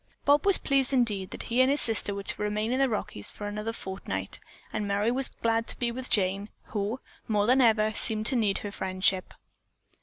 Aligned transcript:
Bob 0.25 0.47
was 0.47 0.57
pleased 0.57 0.93
indeed 0.93 1.29
that 1.29 1.43
he 1.43 1.61
and 1.61 1.69
his 1.69 1.79
sister 1.79 2.15
were 2.15 2.23
to 2.23 2.41
remain 2.41 2.71
in 2.71 2.79
the 2.79 2.89
Rockies 2.89 3.29
for 3.29 3.45
another 3.45 3.71
fortnight, 3.71 4.39
and 4.73 4.87
Merry 4.87 5.11
was 5.11 5.27
glad 5.43 5.67
to 5.67 5.77
be 5.77 5.91
with 5.91 6.09
Jane, 6.09 6.49
who, 6.73 6.99
more 7.27 7.45
than 7.45 7.61
ever, 7.61 7.91
seemed 7.93 8.25
to 8.25 8.35
need 8.35 8.57
her 8.65 8.71
friendship. 8.71 9.31